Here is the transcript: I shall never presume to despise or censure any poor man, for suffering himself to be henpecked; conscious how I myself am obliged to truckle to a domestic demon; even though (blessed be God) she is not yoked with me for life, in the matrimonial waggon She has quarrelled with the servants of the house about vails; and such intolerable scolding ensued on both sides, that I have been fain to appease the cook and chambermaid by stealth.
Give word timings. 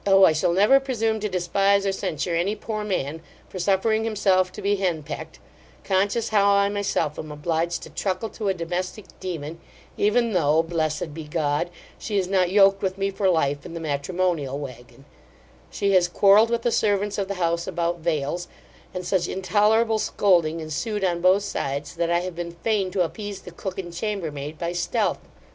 I 0.07 0.33
shall 0.33 0.51
never 0.53 0.79
presume 0.79 1.19
to 1.19 1.29
despise 1.29 1.85
or 1.85 1.91
censure 1.91 2.33
any 2.33 2.55
poor 2.55 2.83
man, 2.83 3.21
for 3.47 3.59
suffering 3.59 4.03
himself 4.03 4.51
to 4.53 4.59
be 4.63 4.77
henpecked; 4.77 5.37
conscious 5.83 6.29
how 6.29 6.47
I 6.55 6.69
myself 6.69 7.19
am 7.19 7.31
obliged 7.31 7.83
to 7.83 7.91
truckle 7.91 8.29
to 8.29 8.47
a 8.49 8.53
domestic 8.55 9.05
demon; 9.19 9.59
even 9.97 10.33
though 10.33 10.63
(blessed 10.63 11.13
be 11.13 11.25
God) 11.25 11.69
she 11.99 12.17
is 12.17 12.27
not 12.27 12.49
yoked 12.49 12.81
with 12.81 12.97
me 12.97 13.11
for 13.11 13.29
life, 13.29 13.63
in 13.63 13.75
the 13.75 13.79
matrimonial 13.79 14.57
waggon 14.57 15.05
She 15.69 15.91
has 15.91 16.07
quarrelled 16.07 16.49
with 16.49 16.63
the 16.63 16.71
servants 16.71 17.19
of 17.19 17.27
the 17.27 17.35
house 17.35 17.67
about 17.67 17.99
vails; 17.99 18.47
and 18.95 19.05
such 19.05 19.27
intolerable 19.27 19.99
scolding 19.99 20.61
ensued 20.61 21.03
on 21.03 21.21
both 21.21 21.43
sides, 21.43 21.93
that 21.97 22.09
I 22.09 22.21
have 22.21 22.33
been 22.35 22.53
fain 22.63 22.89
to 22.89 23.03
appease 23.03 23.41
the 23.41 23.51
cook 23.51 23.77
and 23.77 23.93
chambermaid 23.93 24.57
by 24.57 24.71
stealth. 24.73 25.19